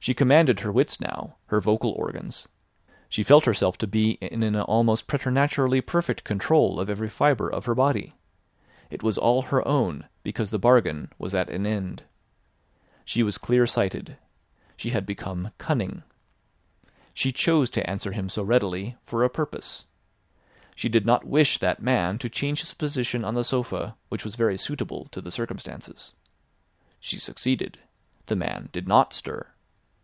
She 0.00 0.12
commanded 0.12 0.60
her 0.60 0.70
wits 0.70 1.00
now, 1.00 1.36
her 1.46 1.62
vocal 1.62 1.92
organs; 1.92 2.46
she 3.08 3.22
felt 3.22 3.46
herself 3.46 3.78
to 3.78 3.86
be 3.86 4.18
in 4.20 4.42
an 4.42 4.54
almost 4.54 5.06
preternaturally 5.06 5.80
perfect 5.80 6.24
control 6.24 6.78
of 6.78 6.90
every 6.90 7.08
fibre 7.08 7.48
of 7.48 7.64
her 7.64 7.74
body. 7.74 8.12
It 8.90 9.02
was 9.02 9.16
all 9.16 9.40
her 9.40 9.66
own, 9.66 10.06
because 10.22 10.50
the 10.50 10.58
bargain 10.58 11.10
was 11.16 11.34
at 11.34 11.48
an 11.48 11.66
end. 11.66 12.02
She 13.06 13.22
was 13.22 13.38
clear 13.38 13.66
sighted. 13.66 14.18
She 14.76 14.90
had 14.90 15.06
become 15.06 15.52
cunning. 15.56 16.02
She 17.14 17.32
chose 17.32 17.70
to 17.70 17.88
answer 17.90 18.12
him 18.12 18.28
so 18.28 18.42
readily 18.42 18.98
for 19.06 19.24
a 19.24 19.30
purpose. 19.30 19.86
She 20.76 20.90
did 20.90 21.06
not 21.06 21.24
wish 21.24 21.56
that 21.60 21.80
man 21.80 22.18
to 22.18 22.28
change 22.28 22.60
his 22.60 22.74
position 22.74 23.24
on 23.24 23.32
the 23.32 23.42
sofa 23.42 23.96
which 24.10 24.22
was 24.22 24.36
very 24.36 24.58
suitable 24.58 25.06
to 25.12 25.22
the 25.22 25.30
circumstances. 25.30 26.12
She 27.00 27.18
succeeded. 27.18 27.78
The 28.26 28.36
man 28.36 28.68
did 28.70 28.86
not 28.86 29.14
stir. 29.14 29.46